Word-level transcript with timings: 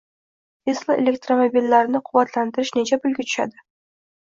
Tesla 0.69 0.95
elektromobillarini 1.01 2.03
quvvatlantirish 2.09 2.75
necha 2.81 3.03
pulga 3.07 3.29
tushadi? 3.31 3.65